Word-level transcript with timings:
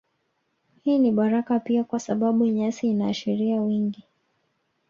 Hii 0.83 0.99
ni 0.99 1.11
baraka 1.11 1.59
pia 1.59 1.83
kwa 1.83 1.99
sababu 1.99 2.45
nyasi 2.47 2.87
inaashiria 2.87 3.61
wingi 3.61 4.03